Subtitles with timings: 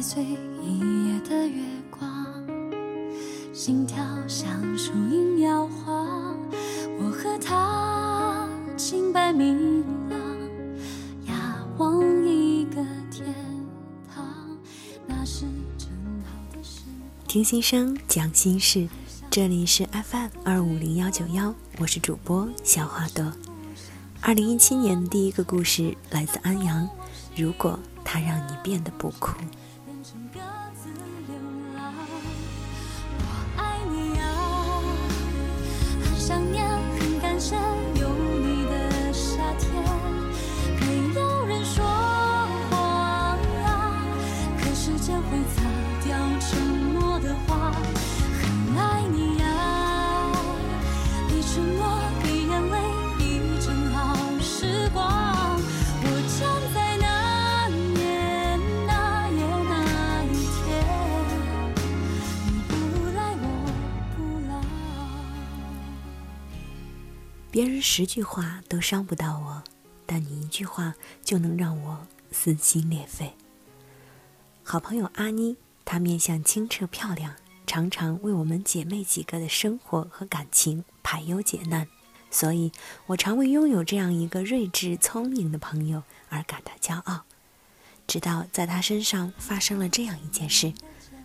[0.00, 0.24] 踩碎
[0.62, 0.78] 一
[1.08, 2.26] 夜的月光，
[3.52, 6.38] 心跳像树影摇晃。
[6.98, 10.18] 我和他清白明朗，
[11.26, 11.36] 仰
[11.76, 12.76] 望一个
[13.10, 13.26] 天
[14.08, 14.24] 堂，
[15.06, 15.42] 那是
[15.76, 15.90] 正
[16.24, 17.28] 好的时光。
[17.28, 18.88] 听心声，讲心事，
[19.30, 23.30] 这里是 FM 二五零幺九幺，我是主播小花朵。
[24.22, 26.88] 二零一七年第一个故事来自安阳，
[27.36, 29.34] 如果它让你变得不哭。
[67.60, 69.62] 别人十句话都伤不到我，
[70.06, 73.34] 但你一句话就能让我撕心裂肺。
[74.62, 77.34] 好朋友阿妮，她面相清澈漂亮，
[77.66, 81.86] 常常为我们姐妹几个的生活和感情排忧解难，
[82.30, 82.72] 所以
[83.04, 87.24] 我常为拥有这样一个睿智聪明的朋友而感到骄傲。
[88.06, 90.72] 直到在她身上发生了这样一件事，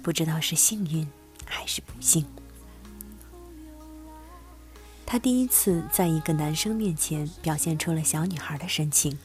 [0.00, 1.10] 不知道是幸运
[1.44, 2.24] 还是不幸。
[5.10, 9.18] 她第一次在一个男生面前表现出了小女孩的神情。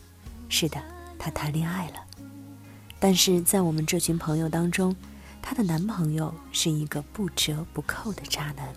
[0.50, 0.82] 是的，
[1.20, 2.04] 她谈恋爱了。
[3.00, 4.96] 但是在我们这群朋友当中，
[5.44, 8.74] 她的男朋友是一个不折不扣的渣男。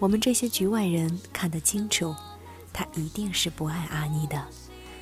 [0.00, 2.12] 我们这些局外人看得清楚，
[2.72, 4.44] 他一定是不爱阿妮的。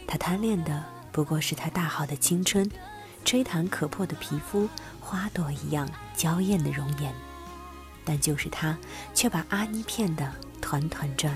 [0.06, 2.70] 他贪恋的不过是她大好的青春，
[3.24, 4.68] 吹弹可破的皮肤，
[5.00, 7.10] 花朵一样娇艳的容颜。
[8.04, 8.76] 但就是他，
[9.14, 11.34] 却把阿妮骗得团团转。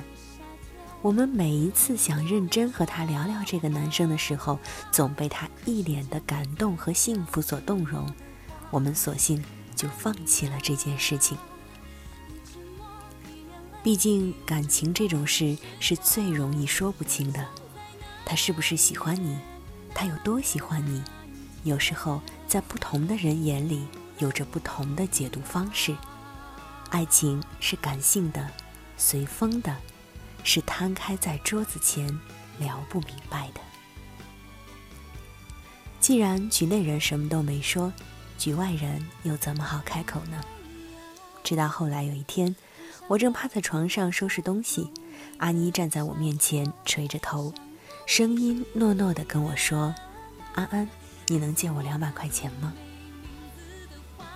[1.00, 4.58] 我们每一次想认真和他聊聊这个男生的时候，
[4.90, 8.12] 总被他一脸的感动和幸福所动容，
[8.70, 9.42] 我们索性
[9.76, 11.38] 就放弃了这件事情。
[13.80, 17.46] 毕竟感情这种事是最容易说不清的，
[18.26, 19.38] 他是不是喜欢你，
[19.94, 21.00] 他有多喜欢你，
[21.62, 23.86] 有时候在不同的人眼里
[24.18, 25.96] 有着不同的解读方式。
[26.90, 28.48] 爱情是感性的，
[28.96, 29.76] 随风的，
[30.42, 32.08] 是摊开在桌子前
[32.58, 33.60] 聊不明白的。
[36.00, 37.92] 既然局内人什么都没说，
[38.38, 40.40] 局外人又怎么好开口呢？
[41.44, 42.56] 直到后来有一天，
[43.06, 44.90] 我正趴在床上收拾东西，
[45.38, 47.52] 阿妮站在我面前，垂着头，
[48.06, 49.94] 声音糯糯的跟我说
[50.54, 50.88] ：“安安，
[51.26, 52.72] 你能借我两百块钱吗？”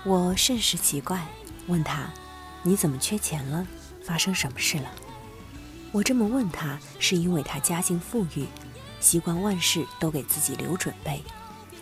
[0.05, 1.27] 我甚是奇怪，
[1.69, 2.11] 问他。
[2.62, 3.67] 你怎么缺钱了？
[4.05, 4.91] 发生什么事了？
[5.93, 8.47] 我这么问他，是因为他家境富裕，
[9.00, 11.22] 习惯万事都给自己留准备。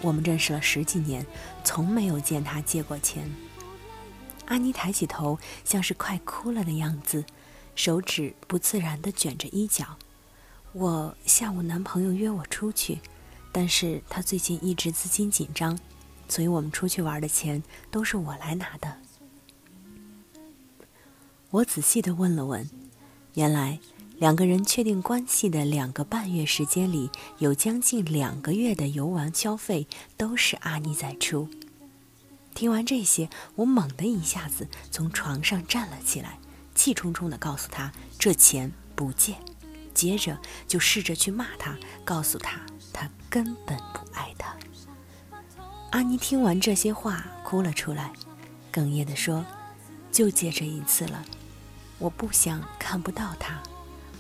[0.03, 1.25] 我们认识了十几年，
[1.63, 3.31] 从没有见他借过钱。
[4.47, 7.25] 阿妮抬起头，像是快哭了的样子，
[7.75, 9.97] 手指不自然地卷着衣角。
[10.73, 12.99] 我下午男朋友约我出去，
[13.53, 15.79] 但是他最近一直资金紧张，
[16.29, 18.97] 所以我们出去玩的钱都是我来拿的。
[21.51, 22.71] 我仔细地问了问，
[23.35, 23.81] 原来
[24.19, 31.49] 两个人确定关系的两个半月时间里，有将近两个月的游玩消费都是阿妮在出。
[32.55, 36.39] 听完这些，我猛地一下子从床上站了起来，
[36.77, 39.35] 气冲冲地告诉他这钱不借，
[39.93, 42.61] 接着就试着去骂他，告诉他
[42.93, 44.57] 他根本不爱他。
[45.91, 48.13] 阿妮听完这些话，哭了出来，
[48.73, 49.45] 哽咽地说
[50.13, 51.25] ：“就借这一次了。”
[52.01, 53.63] 我不想看不到他，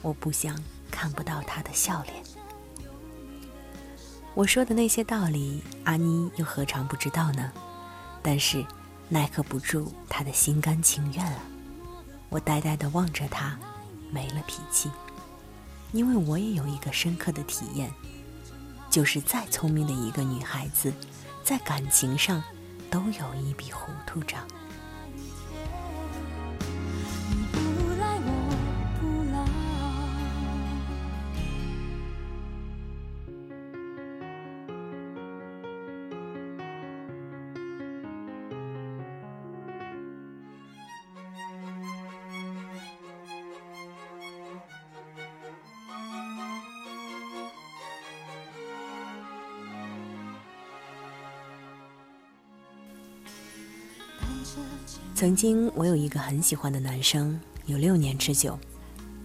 [0.02, 0.54] 我不想
[0.90, 2.22] 看不到他的笑脸。
[4.34, 7.50] 我说的那些道理，阿妮又何尝不知道呢？
[8.22, 8.64] 但是
[9.08, 11.40] 奈何不住他的心甘情愿啊！
[12.28, 13.58] 我呆呆地望着他，
[14.12, 14.90] 没了脾气，
[15.92, 17.90] 因为我也有一个深刻的体验，
[18.90, 20.92] 就是再聪明的一个女孩子，
[21.42, 22.42] 在感情上
[22.90, 24.46] 都有一笔糊涂账。
[55.14, 58.58] 曾经我有一个很喜欢的男生，有六年之久，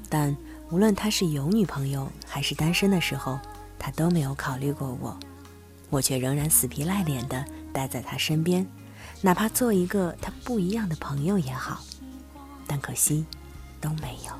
[0.09, 0.35] 但
[0.69, 3.39] 无论他是有女朋友还是单身的时候，
[3.79, 5.17] 他都没有考虑过我，
[5.89, 8.67] 我却仍然死皮赖脸的待在他身边，
[9.21, 11.81] 哪怕做一个他不一样的朋友也好，
[12.67, 13.25] 但可惜
[13.79, 14.33] 都没有。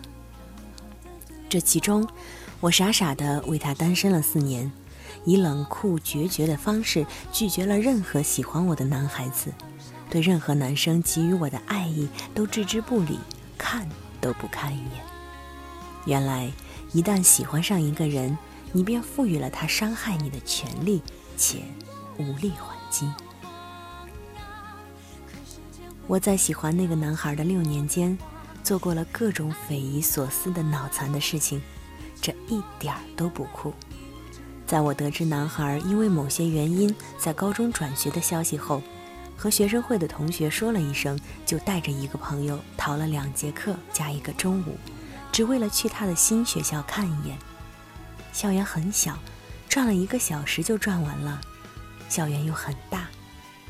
[1.47, 2.05] 这其中，
[2.59, 4.69] 我傻傻的为他单身了四年，
[5.23, 9.53] 以冷酷决绝的方式拒绝了任何喜欢我的男孩子。
[10.15, 13.19] 对任何男生给予我的爱意都置之不理，
[13.57, 13.85] 看
[14.21, 15.03] 都不看一眼。
[16.05, 16.49] 原来，
[16.93, 18.37] 一旦喜欢上一个人，
[18.71, 21.03] 你便赋予了他伤害你的权利，
[21.35, 21.63] 且
[22.17, 23.11] 无力还击。
[26.07, 28.17] 我在喜欢那个男孩的六年间，
[28.63, 31.61] 做过了各种匪夷所思的脑残的事情，
[32.21, 33.73] 这一点儿都不酷。
[34.65, 38.81] 在我得知男孩因为某些原因在高中转学的消息后，
[39.37, 44.77] 和学生会的同学说了一声，就带着一个朋友逃了两节课加一个中午，
[45.31, 47.37] 只为了去他的新学校看一眼。
[48.33, 49.17] 校园很小，
[49.69, 51.41] 转了一个小时就转完了。
[52.09, 53.07] 校园又很大，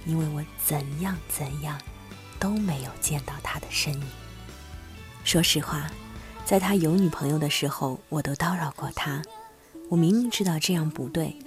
[0.05, 1.79] 因为我怎样怎样
[2.39, 4.07] 都没有见到他的身影。
[5.23, 5.89] 说实话，
[6.45, 9.21] 在他有女朋友的时候，我都叨扰过他。
[9.89, 11.37] 我明明知道这样不对。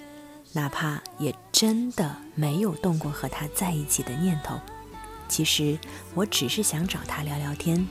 [0.53, 4.59] 哪怕也真的没有动过和他在一起的念头，
[5.29, 5.79] 其实
[6.15, 7.87] 我只是想找他聊聊天，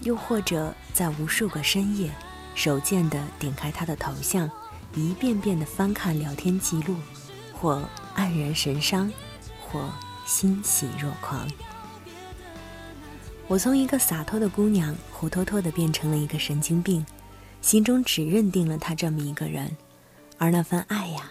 [0.00, 2.10] 又或者在无数个深夜，
[2.54, 4.50] 手贱的点开他的头像，
[4.94, 6.96] 一遍遍的翻看聊天记录，
[7.52, 7.82] 或
[8.16, 9.12] 黯然神伤，
[9.60, 9.88] 或
[10.26, 11.46] 欣喜若狂。
[13.48, 17.04] 我从一个洒脱的姑娘，活脱脱的变成了一个神经病，
[17.60, 19.76] 心中只认定了他这么一个人，
[20.38, 21.30] 而那份爱呀。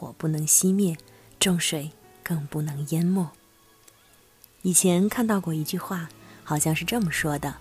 [0.00, 0.96] 火不能熄灭，
[1.38, 1.90] 重水
[2.22, 3.28] 更不能淹没。
[4.62, 6.08] 以前看到过一句话，
[6.42, 7.56] 好像是这么说的：“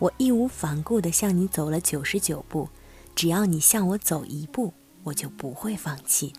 [0.00, 2.70] 我义无反顾地向你走了九十九步，
[3.14, 4.72] 只要你向我走一步，
[5.02, 6.32] 我就不会放弃。”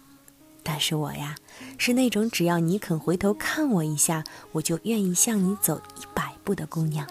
[0.63, 1.35] 但是我呀，
[1.77, 4.23] 是那种只要你肯回头看我一下，
[4.53, 7.07] 我就愿意向你走一百步的姑娘。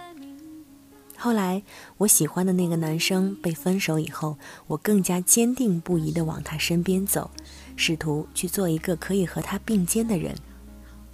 [1.21, 1.65] 后来，
[1.97, 4.39] 我喜欢的那个男生被分手以后，
[4.69, 7.33] 我更加坚定不移地往他身边走。
[7.75, 10.35] 试图去做一个可以和他并肩的人，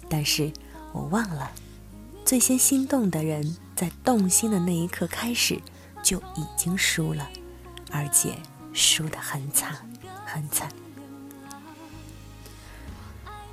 [0.07, 0.51] 但是
[0.93, 1.49] 我忘了，
[2.23, 5.59] 最先心动的人在动心的那一刻开始
[6.03, 7.27] 就已经输了，
[7.91, 8.35] 而且
[8.73, 9.75] 输得很惨，
[10.23, 10.69] 很惨。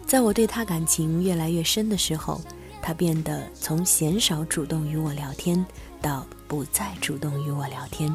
[0.07, 2.43] 在我对他感情越来越深的时候，
[2.83, 5.65] 他变得从鲜少主动与我聊天
[6.01, 8.15] 到不再主动与我聊天。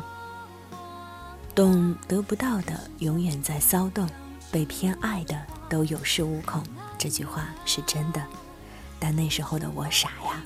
[1.55, 4.07] 懂得不到的，永远在骚动。
[4.51, 5.35] 被偏爱的
[5.67, 6.63] 都有恃无恐，
[6.99, 8.23] 这句话是真的。
[8.99, 10.43] 但那时候的我傻呀，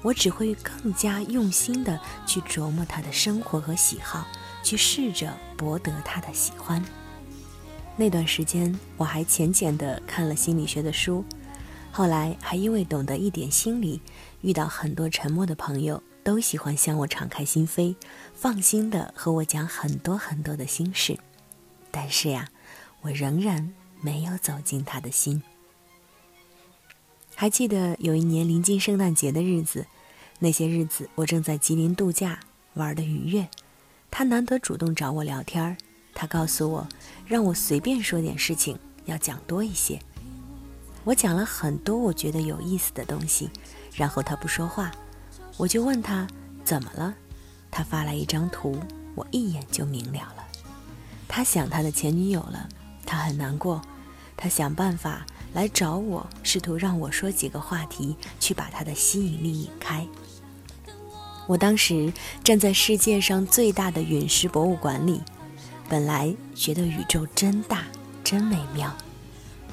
[0.00, 4.24] 我只会更加用心的去琢磨他的生活和喜好，
[4.62, 6.80] 去试着博得他的喜欢。
[7.96, 11.24] 那段时间，我还浅浅的看了心理学的书，
[11.90, 14.00] 后来还因为懂得一点心理，
[14.40, 17.94] 遇到很多沉默的朋友，都喜欢向我敞开心扉，
[18.34, 21.16] 放心的和我讲很多很多的心事。
[21.92, 22.48] 但是呀。
[23.04, 25.42] 我仍然没有走进他的心。
[27.34, 29.86] 还记得有一年临近圣诞节的日子，
[30.38, 32.40] 那些日子我正在吉林度假，
[32.72, 33.46] 玩的愉悦。
[34.10, 35.76] 他难得主动找我聊天儿，
[36.14, 36.88] 他告诉我
[37.26, 40.00] 让我随便说点事情，要讲多一些。
[41.04, 43.50] 我讲了很多我觉得有意思的东西，
[43.92, 44.90] 然后他不说话，
[45.56, 46.26] 我就问他
[46.64, 47.14] 怎么了。
[47.70, 48.78] 他发来一张图，
[49.14, 50.46] 我一眼就明了了，
[51.26, 52.68] 他想他的前女友了。
[53.04, 53.82] 他很难过，
[54.36, 60.06] 他想办法来找我，试图让我说几个话题，去把他的吸引力引开。
[61.46, 65.20] 我当时站在世界上最大的陨石博物馆里，
[65.88, 67.84] 本来觉得宇宙真大，
[68.24, 68.90] 真美妙，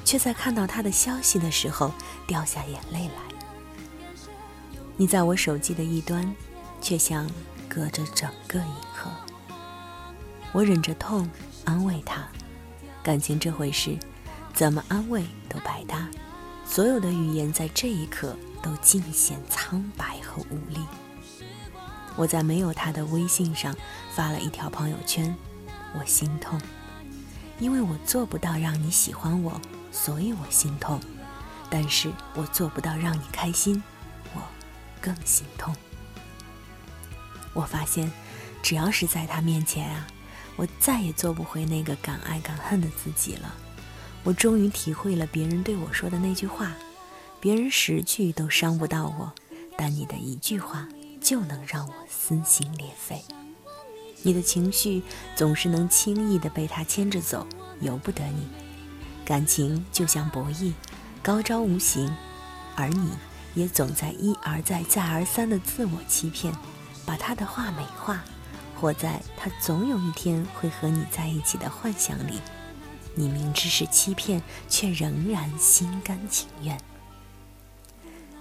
[0.04, 1.90] 却在看到他的消息的时候
[2.26, 3.31] 掉下眼泪来。
[4.96, 6.34] 你在我手机的一端，
[6.80, 7.28] 却像
[7.68, 9.10] 隔着整个银河。
[10.52, 11.28] 我忍着痛
[11.64, 12.26] 安慰他。
[13.02, 13.98] 感情这回事，
[14.54, 16.08] 怎么安慰都白搭。
[16.64, 20.78] 所有的语言在这一刻都尽显苍白和无力。
[22.14, 23.74] 我在没有他的微信上
[24.14, 25.34] 发了一条朋友圈，
[25.98, 26.60] 我心痛，
[27.58, 31.00] 因为我做不到让你喜欢我，所以我心痛。
[31.68, 33.82] 但是我做不到让你开心，
[35.02, 35.74] 更心痛。
[37.52, 38.10] 我发现，
[38.62, 40.06] 只要是在他面前啊。
[40.54, 43.54] 我再也做不回那个敢爱敢恨的自己了。
[44.22, 46.72] 我终于体会了别人对我说的那句话：
[47.40, 49.32] 别人十句都伤不到我，
[49.78, 50.86] 但你的一句话
[51.22, 53.24] 就能让我撕心裂肺。
[54.22, 55.02] 你的情绪
[55.34, 57.46] 总是能轻易地被他牵着走，
[57.80, 58.46] 由不得你。
[59.24, 60.74] 感情就像博弈，
[61.22, 62.14] 高招无形，
[62.76, 63.10] 而你
[63.54, 66.54] 也总在一而再、再而三的自我欺骗，
[67.04, 68.22] 把他的话美化，
[68.78, 72.40] 活在他总有一天会和你在一起的幻想里。
[73.14, 76.80] 你明知是欺骗，却仍然心甘情愿。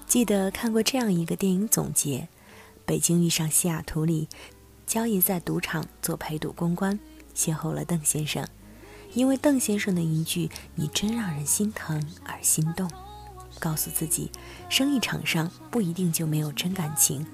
[0.07, 2.19] 记得看过这样一个电影总结：
[2.85, 4.27] 《北京遇上西雅图》里。
[4.87, 6.99] 交易在赌场做陪赌公关，
[7.33, 8.45] 邂逅了邓先生。
[9.13, 12.91] 因为邓先生的一句“你真让人心疼”而心动，
[13.59, 14.31] 告诉自己，
[14.69, 17.25] 生意场上不一定就没有真感情。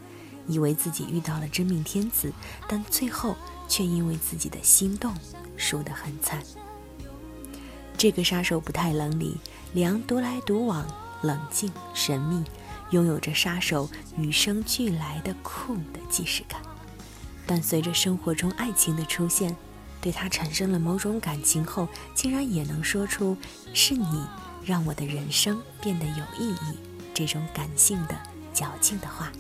[0.48, 2.32] 以为自己遇到了真命天子，
[2.70, 3.36] 但最后
[3.68, 5.14] 却因为自己的心动
[5.58, 6.42] 输得很惨。
[7.98, 9.38] 这个杀手不太冷里，
[9.74, 10.88] 梁独来独往，
[11.22, 12.46] 冷静神秘，
[12.92, 16.62] 拥有着杀手与生俱来的酷的既视感。
[17.46, 19.54] 但随着生活中爱情的出现，
[20.00, 23.36] 对他产生了某种感情后，竟然也能说出
[23.74, 24.26] “是你
[24.68, 26.78] 让我的人生变得有意义”
[27.16, 28.16] 这种感性的、
[28.54, 29.32] 矫情的话。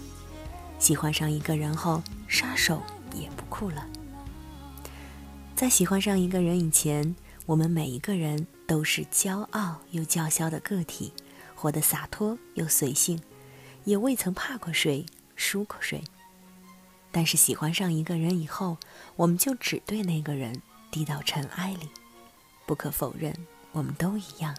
[0.79, 2.81] 喜欢上一个人后，杀手
[3.13, 3.85] 也不酷了。
[5.53, 7.13] 在喜欢上一个人以前，
[7.45, 11.11] 我们每一个人都是骄傲又叫嚣的个体，
[11.55, 13.19] 活得洒脱又随性，
[13.83, 15.05] 也未曾怕过谁，
[15.35, 16.01] 输过谁。
[17.11, 18.77] 但是喜欢上一个人以后，
[19.17, 21.89] 我们就只对那个人低到尘埃里。
[22.65, 23.35] 不可否认，
[23.73, 24.55] 我们都一样。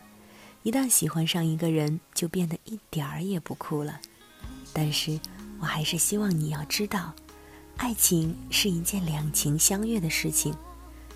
[0.63, 4.01] 一旦喜欢上一个人，就变得一点儿也不酷了。
[4.73, 5.19] 但是
[5.61, 7.15] 我还是希望你要知道，
[7.77, 10.55] 爱情是一件两情相悦的事情，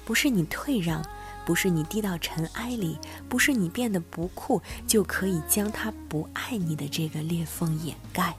[0.04, 1.04] 不是你退让，
[1.44, 8.34] 不是你低到尘埃里，不是你变得不酷就可以将他不爱你的这个裂缝掩盖。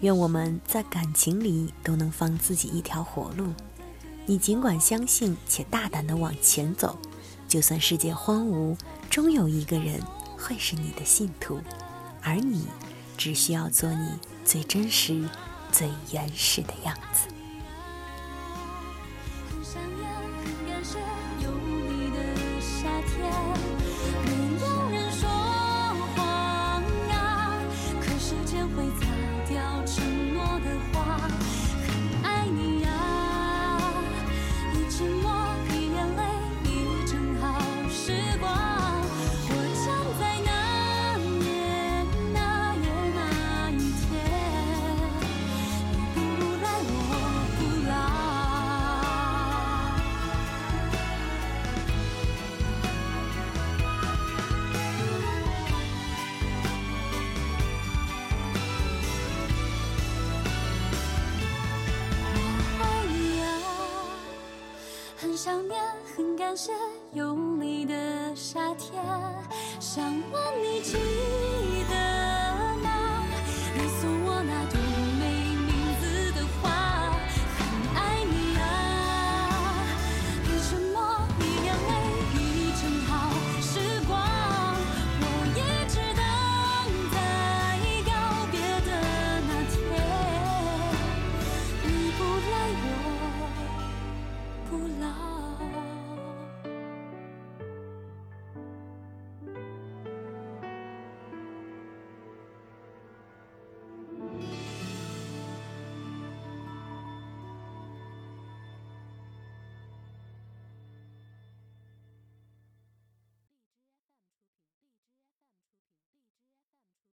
[0.00, 3.54] 愿我们在感情里都能放自己一条活路。
[4.26, 6.98] 你尽管相信且大胆地往前走，
[7.48, 8.76] 就算世界荒芜，
[9.06, 10.00] 终有一个人
[10.36, 11.60] 会是你的信徒，
[12.22, 12.66] 而你
[13.16, 15.28] 只需要做你最真实、
[15.72, 17.28] 最原始的样子。
[65.18, 65.80] 很想念
[66.14, 66.72] 很感谢
[67.12, 67.94] 有你的
[68.36, 69.02] 夏天。
[69.80, 70.92] 想问你记
[71.88, 72.05] 得